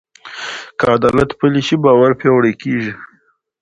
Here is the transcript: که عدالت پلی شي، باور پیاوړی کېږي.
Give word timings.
که 0.77 0.85
عدالت 0.97 1.29
پلی 1.39 1.61
شي، 1.67 1.75
باور 1.83 2.11
پیاوړی 2.19 2.53
کېږي. 2.61 2.91